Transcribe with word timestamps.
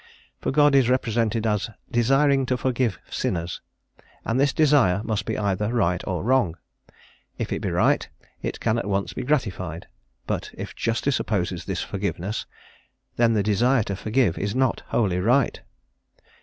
For 0.39 0.51
God 0.51 0.73
is 0.73 0.89
represented 0.89 1.45
as 1.45 1.69
desiring 1.91 2.47
to 2.47 2.57
forgive 2.57 2.97
sinners, 3.11 3.61
and 4.25 4.39
this 4.39 4.51
desire 4.51 5.03
must 5.03 5.27
be 5.27 5.37
either 5.37 5.71
right 5.71 6.01
or 6.07 6.23
wrong. 6.23 6.57
If 7.37 7.53
it 7.53 7.61
be 7.61 7.69
right, 7.69 8.09
it 8.41 8.59
can 8.59 8.79
at 8.79 8.87
once 8.89 9.13
be 9.13 9.21
gratified; 9.21 9.85
but 10.25 10.49
if 10.55 10.75
Justice 10.75 11.19
opposes 11.19 11.65
this 11.65 11.83
forgiveness, 11.83 12.47
then 13.17 13.33
the 13.33 13.43
desire 13.43 13.83
to 13.83 13.95
forgive 13.95 14.39
is 14.39 14.55
not 14.55 14.81
wholly 14.87 15.19
right. 15.19 15.61